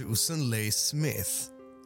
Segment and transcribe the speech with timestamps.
[0.00, 1.30] Susan Leigh Smith,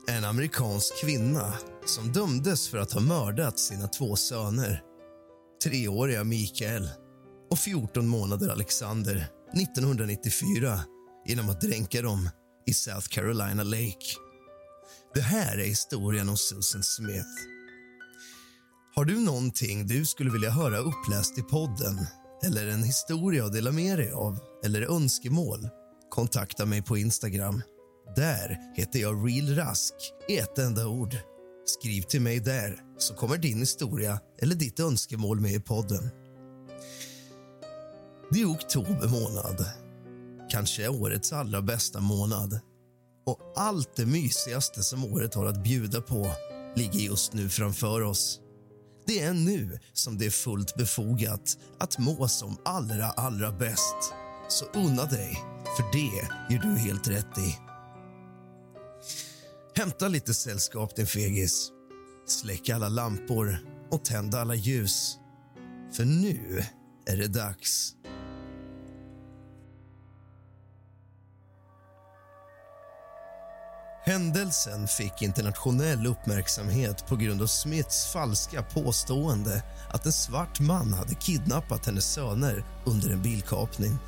[0.08, 1.54] en amerikansk kvinna
[1.86, 4.82] som dömdes för att ha mördat sina två söner.
[5.64, 6.88] Treåriga Mikael
[7.50, 10.80] och 14 månader Alexander 1994
[11.26, 12.30] genom att dränka dem
[12.66, 14.06] i South Carolina Lake.
[15.14, 17.34] Det här är historien om Susan Smith.
[18.94, 22.06] Har du någonting du skulle vilja höra uppläst i podden
[22.44, 25.69] eller en historia att dela med dig av eller önskemål?
[26.10, 27.62] Kontakta mig på Instagram.
[28.16, 29.94] Där heter jag Real Rask
[30.28, 31.16] i ett enda ord.
[31.66, 36.10] Skriv till mig där så kommer din historia eller ditt önskemål med i podden.
[38.31, 39.66] Det är oktober månad.
[40.50, 42.60] Kanske årets allra bästa månad.
[43.26, 46.31] Och allt det mysigaste som året har att bjuda på
[46.76, 48.41] ligger just nu framför oss.
[49.06, 53.97] Det är nu som det är fullt befogat att må som allra, allra bäst.
[54.48, 55.38] Så unna dig,
[55.76, 57.63] för det gör du helt rätt i.
[59.76, 61.70] Hämta lite sällskap, din fegis.
[62.26, 63.58] Släck alla lampor
[63.90, 65.16] och tänd alla ljus.
[65.96, 66.64] För nu
[67.06, 67.94] är det dags.
[74.04, 81.14] Händelsen fick internationell uppmärksamhet på grund av Smiths falska påstående att en svart man hade
[81.14, 83.99] kidnappat hennes söner under en bilkapning.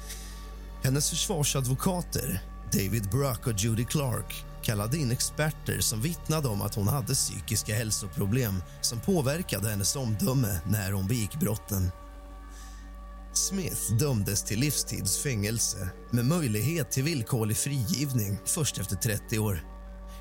[0.84, 2.42] Hennes försvarsadvokater,
[2.72, 7.74] David Bruck och Judy Clark kallade in experter som vittnade om att hon hade psykiska
[7.74, 11.90] hälsoproblem som påverkade hennes omdöme när hon begick brotten.
[13.32, 19.64] Smith dömdes till livstidsfängelse med möjlighet till villkorlig frigivning först efter 30 år.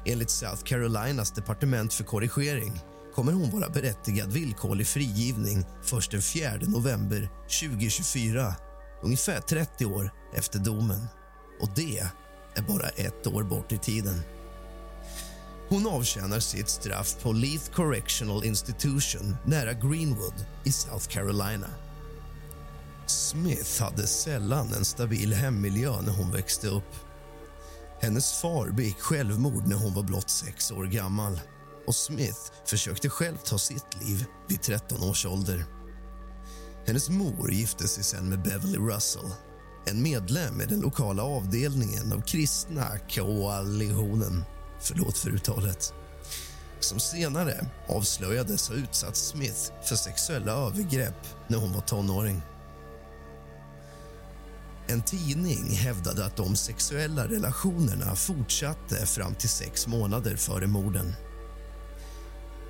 [0.05, 2.81] Enligt South Carolinas departement för korrigering
[3.15, 7.29] kommer hon vara berättigad villkorlig frigivning först den 4 november
[7.61, 8.55] 2024
[9.03, 11.07] ungefär 30 år efter domen.
[11.61, 11.99] Och det
[12.55, 14.34] är bara ett år bort i tiden.
[15.69, 21.67] Hon avtjänar sitt straff på Leith Correctional Institution nära Greenwood i South Carolina.
[23.07, 26.95] Smith hade sällan en stabil hemmiljö när hon växte upp.
[28.01, 31.39] Hennes far begick självmord när hon var blott sex år gammal
[31.87, 35.65] och Smith försökte själv ta sitt liv vid 13 års ålder.
[36.87, 39.29] Hennes mor gifte sig sen med Beverly Russell
[39.85, 42.85] en medlem i den lokala avdelningen av kristna
[43.15, 44.43] koalitionen
[44.85, 45.93] förlåt för uttalet
[46.85, 52.41] som senare avslöjades ha utsatt Smith för sexuella övergrepp när hon var tonåring.
[54.87, 61.13] En tidning hävdade att de sexuella relationerna fortsatte fram till sex månader före morden.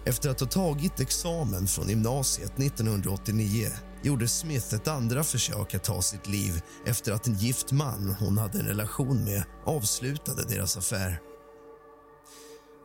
[0.06, 3.70] Efter att ha tagit examen från gymnasiet 1989
[4.04, 8.38] gjorde Smith ett andra försök att ta sitt liv efter att en gift man hon
[8.38, 11.22] hade en relation med avslutade deras affär.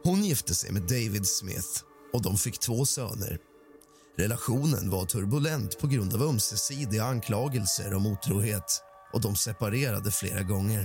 [0.03, 1.83] Hon gifte sig med David Smith
[2.13, 3.39] och de fick två söner.
[4.19, 8.83] Relationen var turbulent på grund av ömsesidiga anklagelser om otrohet
[9.13, 10.85] och de separerade flera gånger.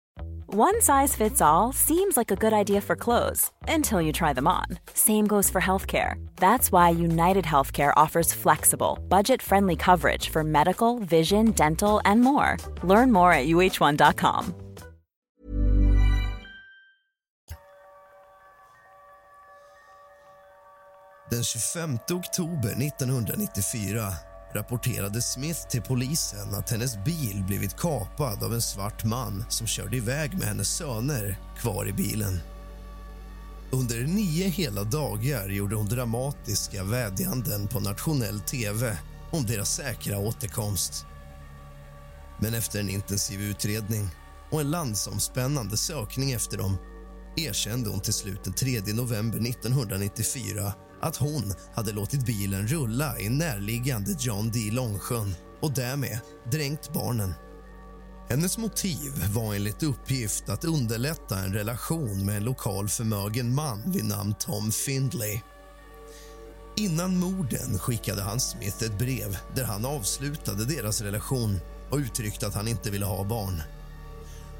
[0.53, 4.49] One size fits all seems like a good idea for clothes until you try them
[4.49, 4.65] on.
[4.93, 6.15] Same goes for healthcare.
[6.35, 12.57] That's why United Healthcare offers flexible, budget friendly coverage for medical, vision, dental, and more.
[12.83, 14.53] Learn more at uh1.com.
[21.29, 28.61] Den 25 oktober 1994 rapporterade Smith till polisen att hennes bil blivit kapad av en
[28.61, 32.39] svart man som körde iväg med hennes söner kvar i bilen.
[33.71, 38.97] Under nio hela dagar gjorde hon dramatiska vädjanden på nationell tv
[39.31, 41.05] om deras säkra återkomst.
[42.39, 44.09] Men efter en intensiv utredning
[44.49, 46.77] och en landsomspännande sökning efter dem
[47.35, 53.29] erkände hon till slut den 3 november 1994 att hon hade låtit bilen rulla i
[53.29, 54.59] närliggande John D.
[54.71, 56.19] Långsjön och därmed
[56.51, 57.33] dränkt barnen.
[58.29, 64.05] Hennes motiv var enligt uppgift att underlätta en relation med en lokal förmögen man vid
[64.05, 65.41] namn Tom Findlay.
[66.77, 72.55] Innan morden skickade han Smith ett brev där han avslutade deras relation och uttryckte att
[72.55, 73.61] han inte ville ha barn.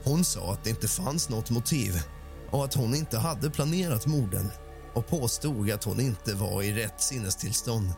[0.03, 2.03] Hon sa att det inte fanns något motiv
[2.51, 4.51] och att hon inte hade planerat morden
[4.93, 7.93] och påstod att hon inte var i rätt sinnestillstånd.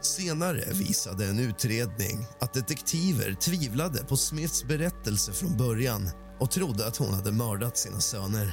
[0.00, 6.96] Senare visade en utredning att detektiver tvivlade på Smiths berättelse från början och trodde att
[6.96, 8.52] hon hade mördat sina söner.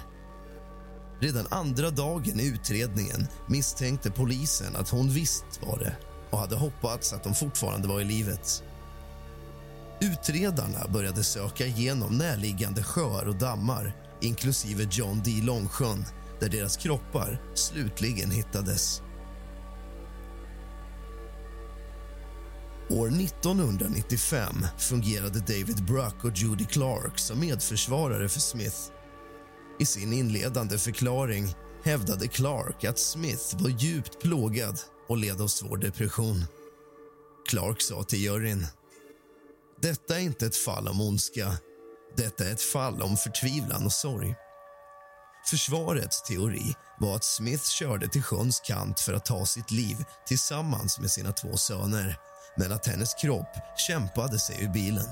[1.20, 5.96] Redan andra dagen i utredningen misstänkte polisen att hon visst var det
[6.30, 8.64] och hade hoppats att de fortfarande var i livet.
[10.02, 15.32] Utredarna började söka igenom närliggande sjöar och dammar inklusive John D.
[15.44, 16.06] Långsjön
[16.40, 19.02] där deras kroppar slutligen hittades.
[22.90, 28.78] År 1995 fungerade David Bruck och Judy Clark som medförsvarare för Smith.
[29.80, 35.78] I sin inledande förklaring hävdade Clark att Smith var djupt plågad och led av svår
[35.78, 36.46] depression.
[37.50, 38.68] Clark sa till juryn
[39.82, 41.52] detta är inte ett fall om ondska.
[42.18, 44.36] Detta är ett fall om förtvivlan och sorg.
[45.46, 51.00] Försvarets teori var att Smith körde till sjöns kant för att ta sitt liv tillsammans
[51.00, 52.18] med sina två söner
[52.58, 55.08] men att hennes kropp kämpade sig ur bilen.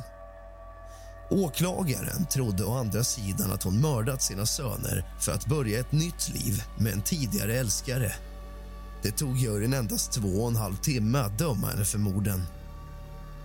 [1.29, 6.29] Åklagaren trodde å andra sidan att hon mördat sina söner för att börja ett nytt
[6.29, 8.13] liv med en tidigare älskare.
[9.01, 12.43] Det tog juryn endast två och en halv timme att döma henne för morden.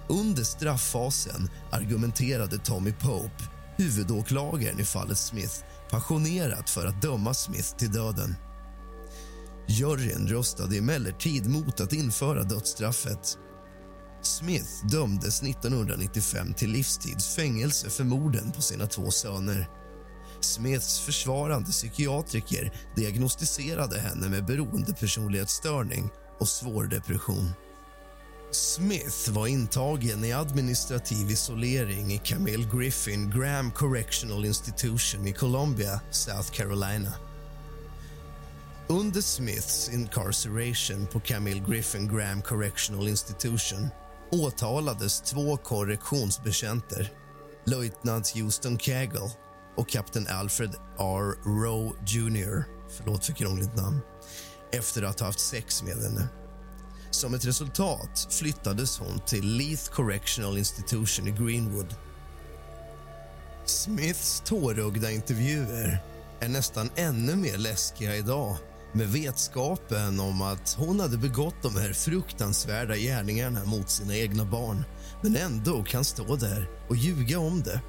[0.09, 3.45] Under strafffasen argumenterade Tommy Pope,
[3.77, 5.55] huvudåklagaren i fallet Smith
[5.91, 8.35] passionerat för att döma Smith till döden.
[9.69, 13.39] Juryn röstade emellertid mot att införa dödsstraffet.
[14.23, 19.69] Smith dömdes 1995 till livstids fängelse för morden på sina två söner.
[20.41, 27.53] Smiths försvarande psykiatriker diagnostiserade henne med beroendepersonlighetsstörning och svår depression.
[28.51, 36.51] Smith var intagen i administrativ isolering i Camille Griffin Graham Correctional Institution i Columbia, South
[36.53, 37.13] Carolina.
[38.89, 43.89] Under Smiths incarceration på Camille Griffin Graham Correctional Institution
[44.31, 47.13] åtalades två korrektionsbetjänter,
[47.67, 49.31] löjtnant Houston Cagle
[49.77, 51.35] och kapten Alfred R.
[51.45, 52.65] Rowe Jr.
[52.91, 54.01] Förlåt för krångligt namn.
[54.73, 56.29] Efter att ha haft sex med henne.
[57.11, 61.95] Som ett resultat flyttades hon till Leith Correctional Institution i Greenwood.
[63.65, 66.03] Smiths tårögda intervjuer
[66.41, 68.57] är nästan ännu mer läskiga idag
[68.93, 74.85] med vetskapen om att hon hade begått de här fruktansvärda gärningarna mot sina egna barn
[75.23, 77.81] men ändå kan stå där och ljuga om det.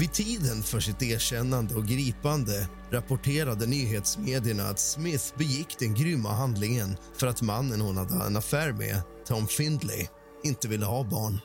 [0.00, 6.96] Vid tiden för sitt erkännande och gripande rapporterade nyhetsmedierna att Smith begick den grymma handlingen
[7.16, 10.08] för att mannen hon hade en affär med, Tom Findlay,
[10.44, 11.38] inte ville ha barn.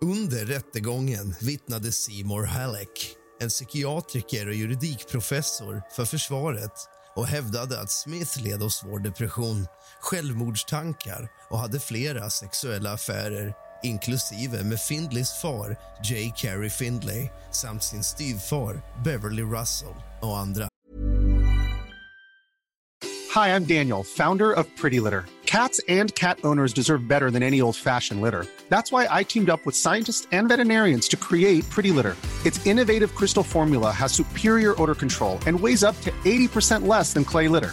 [0.00, 6.74] Under rättegången vittnade Seymour Halleck en psykiatriker och juridikprofessor för försvaret
[7.16, 9.66] och hävdade att Smith led av svår depression,
[10.00, 16.32] självmordstankar och hade flera sexuella affärer inklusive med Findleys far J.
[16.36, 20.68] Carey Findlay samt sin styvfar Beverly Russell och andra.
[23.34, 25.24] Hi, I'm Daniel, founder of Pretty Litter.
[25.46, 28.46] Cats and cat owners deserve better than any old-fashioned litter.
[28.68, 32.16] That's why I teamed up with scientists and veterinarians to create Pretty Litter.
[32.44, 37.24] Its innovative crystal formula has superior odor control and weighs up to 80% less than
[37.24, 37.72] clay litter.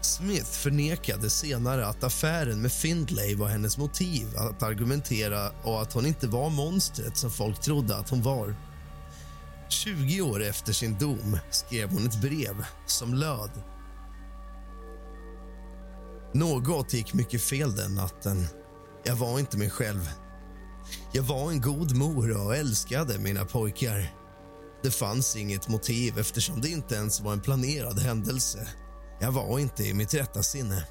[0.00, 6.06] Smith förnekade senare att affären med Findlay var hennes motiv att argumentera och att hon
[6.06, 8.56] inte var monstret som folk trodde att hon var.
[9.68, 13.50] 20 år efter sin dom skrev hon ett brev som löd.
[16.34, 18.46] Något gick mycket fel den natten.
[19.04, 20.10] Jag var inte mig själv.
[21.12, 24.14] Jag var en god mor och älskade mina pojkar.
[24.82, 28.68] Det fanns inget motiv eftersom det inte ens var en planerad händelse.
[29.22, 30.86] Jag var inte i mitt rätta sinne.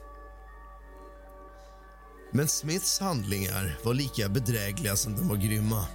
[2.32, 5.86] Men Smiths handlingar var lika bedrägliga som de var grymma.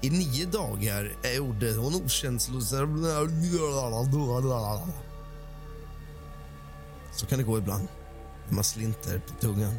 [0.00, 3.06] I nio dagar gjorde hon okänslosam...
[7.12, 7.88] Så kan det gå ibland,
[8.46, 9.74] när man slinter på tungan.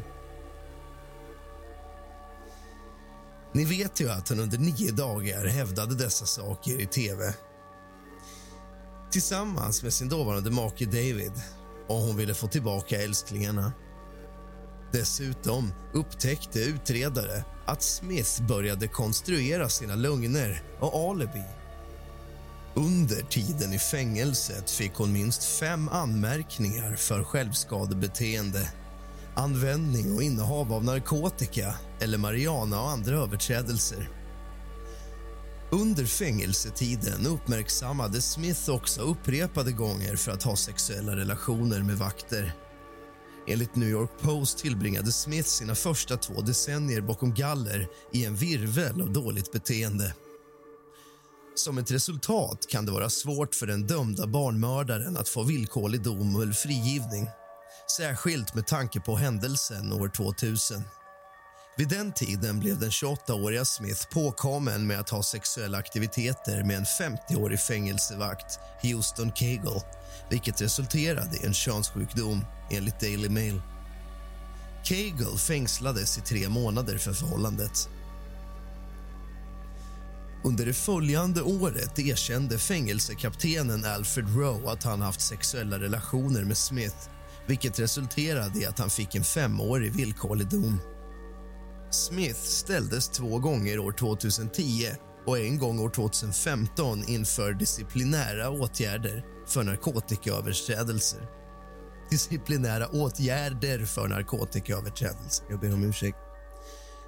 [3.52, 7.34] Ni vet ju att hon under nio dagar hävdade dessa saker i tv
[9.10, 11.32] tillsammans med sin dåvarande make David
[11.88, 13.72] och hon ville få tillbaka älsklingarna.
[14.92, 21.44] Dessutom upptäckte utredare att Smith började konstruera sina lögner och alibi.
[22.74, 28.72] Under tiden i fängelset fick hon minst fem anmärkningar för självskadebeteende
[29.34, 34.19] användning och innehav av narkotika eller marijuana och andra överträdelser.
[35.72, 42.52] Under fängelsetiden uppmärksammade Smith också upprepade gånger för att ha sexuella relationer med vakter.
[43.48, 49.02] Enligt New York Post tillbringade Smith sina första två decennier bakom galler i en virvel
[49.02, 50.14] av dåligt beteende.
[51.54, 56.42] Som ett resultat kan det vara svårt för den dömda barnmördaren att få villkorlig dom
[56.42, 57.28] eller frigivning.
[57.96, 60.82] Särskilt med tanke på händelsen år 2000.
[61.80, 66.84] Vid den tiden blev den 28-åriga Smith påkommen med att ha sexuella aktiviteter med en
[66.84, 69.82] 50-årig fängelsevakt, Houston Cagle
[70.30, 73.62] vilket resulterade i en könssjukdom, enligt Daily Mail.
[74.84, 77.88] Cagle fängslades i tre månader för förhållandet.
[80.44, 86.96] Under det följande året erkände fängelsekaptenen Alfred Rowe att han haft sexuella relationer med Smith
[87.46, 90.80] vilket resulterade i att han fick en femårig villkorlig dom.
[91.90, 94.86] Smith ställdes två gånger år 2010
[95.26, 101.20] och en gång år 2015 inför disciplinära åtgärder för narkotikaöverträdelser.
[102.10, 105.46] Disciplinära åtgärder för narkotikaöverträdelser.
[105.50, 106.18] Jag ber om ursäkt.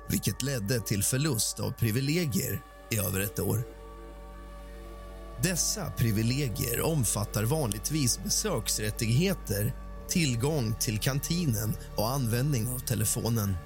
[0.08, 3.64] Vilket ledde till förlust av privilegier i över ett år.
[5.42, 9.72] Dessa privilegier omfattar vanligtvis besöksrättigheter
[10.08, 13.56] tillgång till kantinen och användning av telefonen.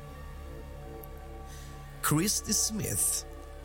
[2.08, 3.24] Christy Smith,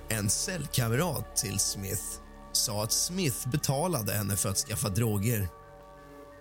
[0.10, 2.04] en cellkamrat till Smith
[2.52, 5.50] sa att Smith betalade henne för att skaffa droger.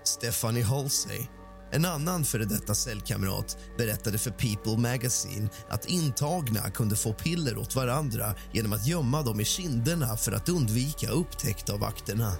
[0.05, 1.27] Stephanie Halsey,
[1.71, 7.77] en annan före detta cellkamrat berättade för People Magazine att intagna kunde få piller åt
[7.77, 12.33] varandra genom att gömma dem i kinderna för att undvika upptäckt av vakterna.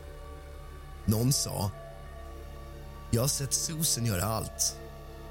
[1.07, 1.71] Någon sa...
[3.11, 4.77] Jag har sett Susan göra allt.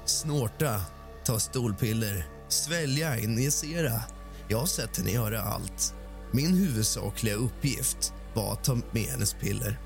[0.04, 0.82] Snorta,
[1.24, 4.02] ta stolpiller, svälja, injicera.
[4.50, 5.94] Jag har sett henne göra allt.
[6.32, 9.80] Min huvudsakliga uppgift var att ta med hennes piller.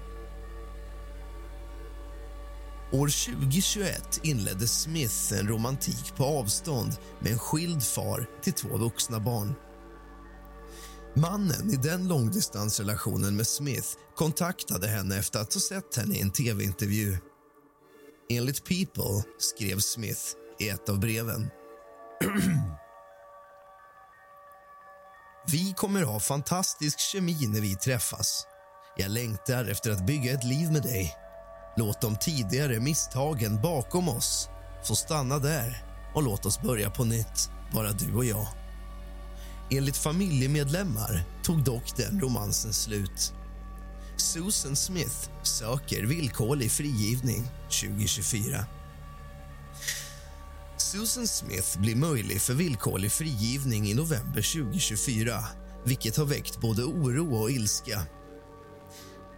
[2.92, 9.20] År 2021 inledde Smith en romantik på avstånd med en skild far till två vuxna
[9.20, 9.54] barn.
[11.14, 16.30] Mannen i den långdistansrelationen med Smith kontaktade henne efter att ha sett henne i en
[16.30, 17.16] tv-intervju.
[18.30, 20.22] Enligt People skrev Smith
[20.58, 21.50] i ett av breven.
[25.46, 28.46] Vi kommer ha fantastisk kemi när vi träffas.
[28.96, 31.14] Jag längtar efter att bygga ett liv med dig.
[31.76, 34.48] Låt de tidigare misstagen bakom oss
[34.84, 38.46] få stanna där och låt oss börja på nytt, bara du och jag.
[39.70, 43.32] Enligt familjemedlemmar tog dock den romansen slut.
[44.16, 47.44] Susan Smith söker villkorlig frigivning
[47.82, 48.64] 2024.
[50.94, 55.44] Susan Smith blir möjlig för villkorlig frigivning i november 2024
[55.84, 58.02] vilket har väckt både oro och ilska.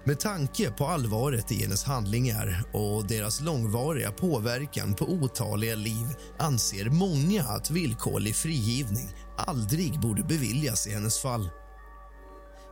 [0.04, 6.06] Med tanke på allvaret i hennes handlingar och deras långvariga påverkan på otaliga liv
[6.38, 11.48] anser många att villkorlig frigivning aldrig borde beviljas i hennes fall.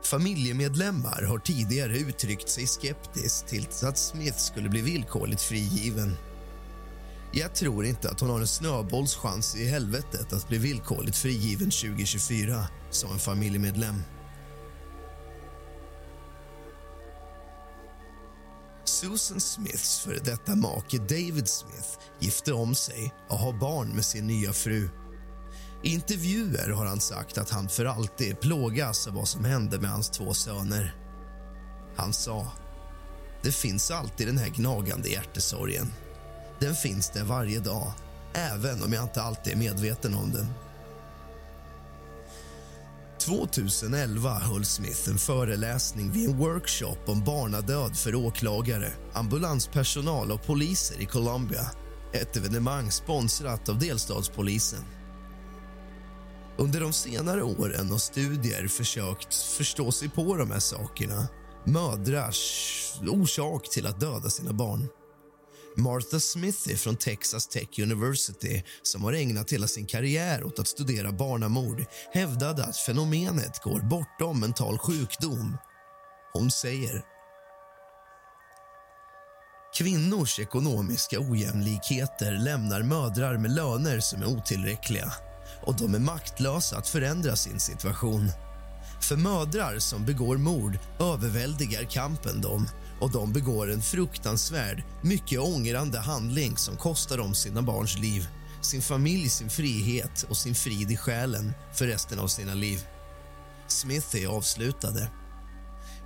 [0.04, 6.16] Familjemedlemmar har tidigare uttryckt sig skeptiskt till att Smith skulle bli villkorligt frigiven.
[7.36, 12.68] Jag tror inte att hon har en snöbollschans i helvetet att bli villkorligt frigiven 2024,
[12.90, 14.02] sa en familjemedlem.
[18.84, 21.88] Susan Smiths före detta make David Smith
[22.20, 24.88] gifte om sig och har barn med sin nya fru.
[25.82, 29.90] I intervjuer har han sagt att han för alltid plågas av vad som hände med
[29.90, 30.96] hans två söner.
[31.96, 32.52] Han sa
[33.42, 35.92] det finns alltid den här gnagande hjärtesorgen
[36.60, 37.92] den finns där varje dag,
[38.32, 40.46] även om jag inte alltid är medveten om den.
[43.18, 51.00] 2011 höll Smith en föreläsning vid en workshop om barnadöd för åklagare, ambulanspersonal och poliser
[51.00, 51.70] i Colombia.
[52.12, 54.84] Ett evenemang sponsrat av delstatspolisen.
[56.56, 61.28] Under de senare åren har studier försökt förstå sig på de här sakerna
[61.64, 64.88] mödrars orsak till att döda sina barn.
[65.76, 71.12] Martha Smithy från Texas Tech University som har ägnat hela sin karriär åt att studera
[71.12, 75.56] barnamord hävdade att fenomenet går bortom mental sjukdom.
[76.32, 77.04] Hon säger
[79.78, 85.12] Kvinnors ekonomiska ojämlikheter lämnar mödrar med löner som är otillräckliga
[85.62, 88.30] och de är maktlösa att förändra sin situation.
[89.00, 92.68] För mödrar som begår mord överväldigar kampen dem
[93.00, 98.26] och de begår en fruktansvärd, mycket ångrande handling som kostar dem sina barns liv,
[98.60, 102.86] sin familj sin frihet och sin frid i själen för resten av sina liv.
[103.66, 105.10] Smithy avslutade.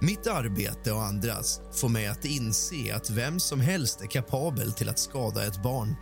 [0.01, 4.89] Mitt arbete och andras får mig att inse att vem som helst är kapabel till
[4.89, 5.97] att skada ett barn.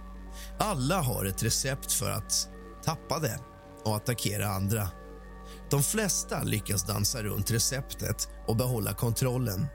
[0.59, 2.49] Alla har ett recept för att
[2.85, 3.41] tappa det
[3.85, 4.89] och attackera andra.
[5.71, 9.67] De flesta lyckas dansa runt receptet och behålla kontrollen.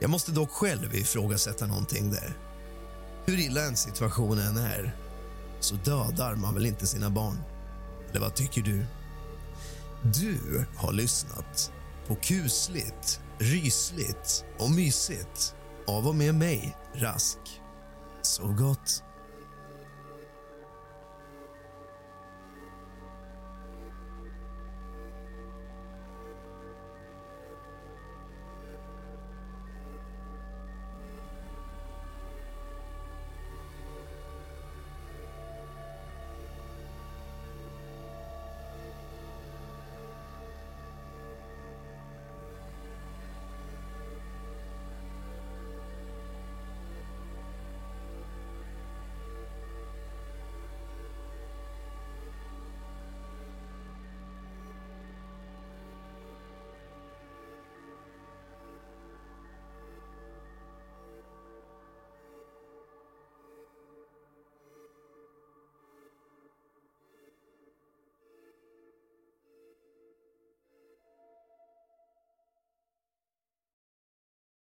[0.00, 2.38] Jag måste dock själv ifrågasätta någonting där.
[3.24, 4.96] Hur illa en situation än är
[5.60, 7.36] så dödar man väl inte sina barn?
[8.10, 8.86] Eller vad tycker du?
[10.02, 11.72] Du har lyssnat
[12.06, 15.54] på kusligt, rysligt och mysigt
[15.86, 17.38] av och med mig, Rask.
[18.22, 19.02] Så gott.